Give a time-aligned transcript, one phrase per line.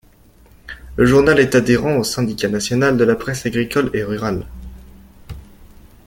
[0.95, 4.47] Le journal est adhérent au Syndicat national de la presse agricole et rurale.